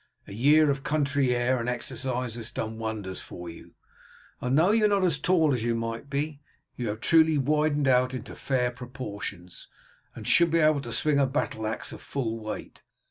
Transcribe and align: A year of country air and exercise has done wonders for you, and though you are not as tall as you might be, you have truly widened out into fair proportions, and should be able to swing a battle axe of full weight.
A 0.27 0.33
year 0.33 0.71
of 0.71 0.83
country 0.83 1.35
air 1.35 1.59
and 1.59 1.69
exercise 1.69 2.33
has 2.33 2.49
done 2.49 2.79
wonders 2.79 3.21
for 3.21 3.49
you, 3.49 3.75
and 4.39 4.57
though 4.57 4.71
you 4.71 4.85
are 4.85 4.87
not 4.87 5.03
as 5.03 5.19
tall 5.19 5.53
as 5.53 5.63
you 5.63 5.75
might 5.75 6.09
be, 6.09 6.41
you 6.75 6.87
have 6.87 7.01
truly 7.01 7.37
widened 7.37 7.87
out 7.87 8.15
into 8.15 8.35
fair 8.35 8.71
proportions, 8.71 9.67
and 10.15 10.27
should 10.27 10.49
be 10.49 10.57
able 10.57 10.81
to 10.81 10.91
swing 10.91 11.19
a 11.19 11.27
battle 11.27 11.67
axe 11.67 11.91
of 11.91 12.01
full 12.01 12.39
weight. 12.39 12.81